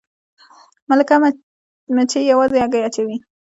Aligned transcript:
ملکه 0.89 1.15
مچۍ 1.95 2.21
یوازې 2.31 2.57
هګۍ 2.63 2.81
اچوي 2.87 3.17